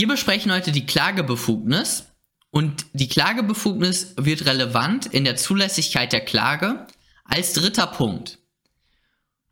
[0.00, 2.06] Wir besprechen heute die Klagebefugnis
[2.50, 6.86] und die Klagebefugnis wird relevant in der Zulässigkeit der Klage
[7.26, 8.38] als dritter Punkt.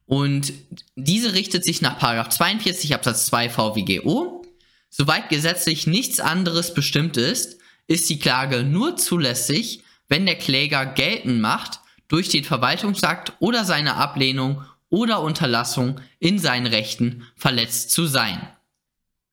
[0.07, 0.55] Und
[0.97, 4.43] diese richtet sich nach 42 Absatz 2 VWGO.
[4.89, 11.43] Soweit gesetzlich nichts anderes bestimmt ist, ist die Klage nur zulässig, wenn der Kläger geltend
[11.43, 18.49] macht, durch den Verwaltungsakt oder seine Ablehnung oder Unterlassung in seinen Rechten verletzt zu sein.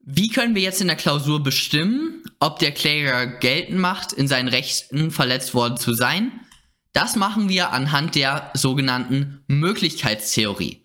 [0.08, 4.50] Wie können wir jetzt in der Klausur bestimmen, ob der Kläger geltend macht, in seinen
[4.50, 6.32] Rechten verletzt worden zu sein?
[6.94, 10.84] Das machen wir anhand der sogenannten Möglichkeitstheorie.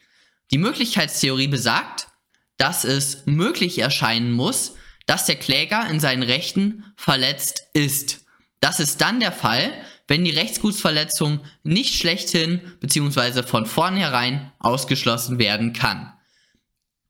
[0.51, 2.09] Die Möglichkeitstheorie besagt,
[2.57, 8.25] dass es möglich erscheinen muss, dass der Kläger in seinen Rechten verletzt ist.
[8.61, 9.71] Das ist dann der Fall,
[10.09, 13.43] wenn die Rechtsgutsverletzung nicht schlechthin bzw.
[13.43, 16.11] von vornherein ausgeschlossen werden kann.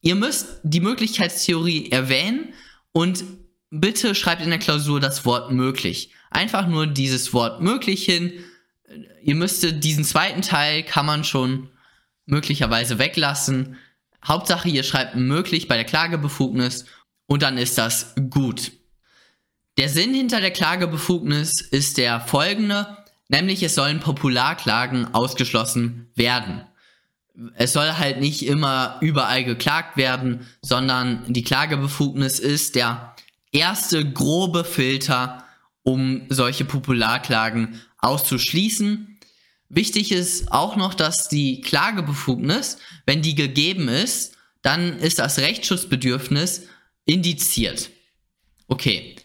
[0.00, 2.54] Ihr müsst die Möglichkeitstheorie erwähnen
[2.92, 3.24] und
[3.70, 6.12] bitte schreibt in der Klausur das Wort möglich.
[6.30, 8.32] Einfach nur dieses Wort möglich hin.
[9.22, 11.68] Ihr müsstet diesen zweiten Teil kann man schon
[12.26, 13.76] möglicherweise weglassen.
[14.24, 16.86] Hauptsache, ihr schreibt möglich bei der Klagebefugnis
[17.26, 18.72] und dann ist das gut.
[19.78, 26.64] Der Sinn hinter der Klagebefugnis ist der folgende, nämlich es sollen Popularklagen ausgeschlossen werden.
[27.54, 33.14] Es soll halt nicht immer überall geklagt werden, sondern die Klagebefugnis ist der
[33.52, 35.44] erste grobe Filter,
[35.82, 39.18] um solche Popularklagen auszuschließen.
[39.68, 46.66] Wichtig ist auch noch, dass die Klagebefugnis, wenn die gegeben ist, dann ist das Rechtsschutzbedürfnis
[47.04, 47.90] indiziert.
[48.66, 49.16] Okay.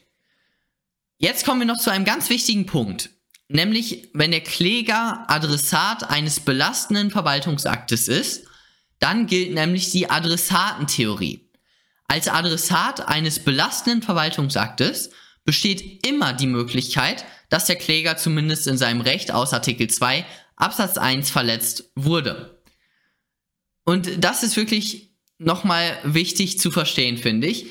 [1.18, 3.10] Jetzt kommen wir noch zu einem ganz wichtigen Punkt.
[3.48, 8.48] Nämlich, wenn der Kläger Adressat eines belastenden Verwaltungsaktes ist,
[9.00, 11.48] dann gilt nämlich die Adressatentheorie.
[12.08, 15.12] Als Adressat eines belastenden Verwaltungsaktes
[15.44, 20.98] besteht immer die Möglichkeit, dass der Kläger zumindest in seinem Recht aus Artikel 2 Absatz
[20.98, 22.64] 1 verletzt wurde.
[23.84, 27.68] Und das ist wirklich nochmal wichtig zu verstehen, finde ich.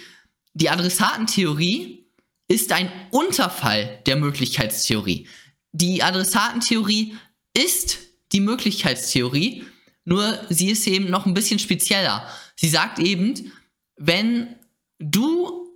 [0.53, 2.07] Die Adressatentheorie
[2.47, 5.27] ist ein Unterfall der Möglichkeitstheorie.
[5.77, 7.17] Die Adressatentheorie
[7.53, 7.99] ist
[8.31, 9.65] die Möglichkeitstheorie,
[10.05, 12.29] nur sie ist eben noch ein bisschen spezieller.
[12.55, 13.53] Sie sagt eben,
[13.97, 14.55] wenn
[15.01, 15.69] du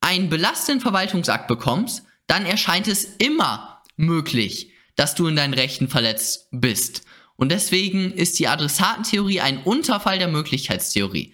[0.00, 6.48] einen belastenden Verwaltungsakt bekommst, dann erscheint es immer möglich, dass du in deinen Rechten verletzt
[6.50, 7.02] bist.
[7.36, 11.32] Und deswegen ist die Adressatentheorie ein Unterfall der Möglichkeitstheorie.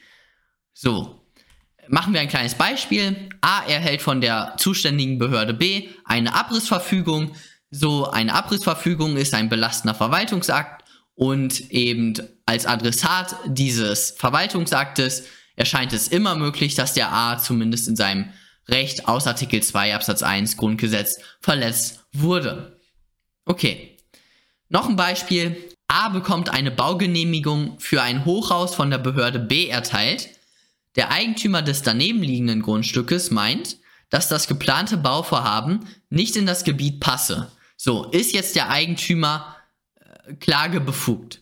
[0.74, 1.24] So,
[1.88, 3.30] machen wir ein kleines Beispiel.
[3.40, 7.34] A erhält von der zuständigen Behörde B eine Abrissverfügung.
[7.70, 12.14] So, eine Abrissverfügung ist ein belastender Verwaltungsakt und eben
[12.46, 18.30] als Adressat dieses Verwaltungsaktes erscheint es immer möglich, dass der A zumindest in seinem
[18.68, 22.80] Recht aus Artikel 2 Absatz 1 Grundgesetz verletzt wurde.
[23.44, 23.96] Okay.
[24.68, 25.56] Noch ein Beispiel.
[25.88, 30.30] A bekommt eine Baugenehmigung für ein Hochhaus von der Behörde B erteilt.
[30.96, 33.76] Der Eigentümer des daneben liegenden Grundstückes meint,
[34.08, 37.50] dass das geplante Bauvorhaben nicht in das Gebiet passe.
[37.82, 39.56] So, ist jetzt der Eigentümer
[39.94, 41.40] äh, klagebefugt.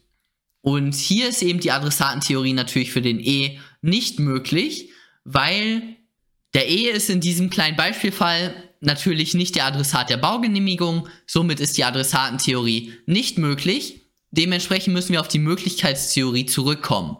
[0.60, 4.90] Und hier ist eben die Adressatentheorie natürlich für den E nicht möglich,
[5.24, 5.96] weil
[6.54, 11.76] der E ist in diesem kleinen Beispielfall natürlich nicht der Adressat der Baugenehmigung, somit ist
[11.76, 14.02] die Adressatentheorie nicht möglich.
[14.30, 17.16] Dementsprechend müssen wir auf die Möglichkeitstheorie zurückkommen.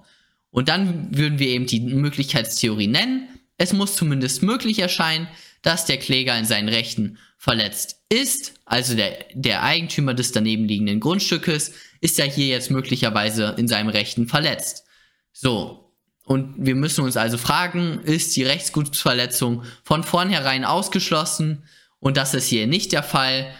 [0.53, 3.29] Und dann würden wir eben die Möglichkeitstheorie nennen.
[3.57, 5.27] Es muss zumindest möglich erscheinen,
[5.63, 11.01] dass der Kläger in seinen Rechten verletzt ist, also der, der Eigentümer des daneben liegenden
[11.01, 14.85] Grundstückes, ist ja hier jetzt möglicherweise in seinem Rechten verletzt.
[15.33, 15.93] So,
[16.25, 21.65] und wir müssen uns also fragen, ist die Rechtsgutsverletzung von vornherein ausgeschlossen?
[22.01, 23.51] Und das ist hier nicht der Fall.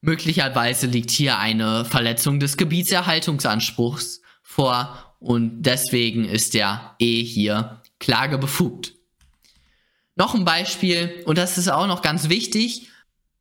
[0.00, 8.94] Möglicherweise liegt hier eine Verletzung des Gebietserhaltungsanspruchs vor und deswegen ist der E hier klagebefugt.
[10.14, 12.88] Noch ein Beispiel, und das ist auch noch ganz wichtig.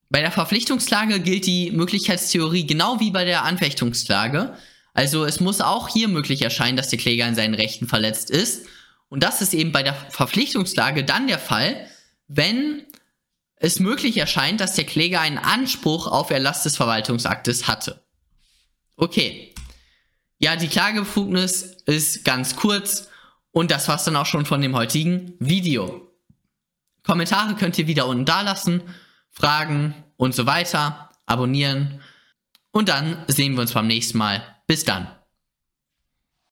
[0.09, 4.57] Bei der Verpflichtungsklage gilt die Möglichkeitstheorie genau wie bei der Anfechtungsklage.
[4.93, 8.65] Also es muss auch hier möglich erscheinen, dass der Kläger in seinen Rechten verletzt ist.
[9.09, 11.87] Und das ist eben bei der Verpflichtungslage dann der Fall,
[12.27, 12.85] wenn
[13.57, 18.01] es möglich erscheint, dass der Kläger einen Anspruch auf Erlass des Verwaltungsaktes hatte.
[18.95, 19.53] Okay.
[20.39, 23.07] Ja, die Klagebefugnis ist ganz kurz
[23.51, 26.10] und das war's dann auch schon von dem heutigen Video.
[27.03, 28.81] Kommentare könnt ihr wieder unten da lassen,
[29.29, 32.01] Fragen und so weiter, abonnieren
[32.71, 34.43] und dann sehen wir uns beim nächsten Mal.
[34.67, 35.07] Bis dann.